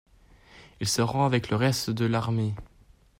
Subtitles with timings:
[0.79, 2.55] Il se rend avec le reste de l'armée.